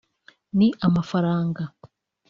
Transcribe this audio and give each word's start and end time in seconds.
ni 0.57 0.67
amafaranga 0.87 1.63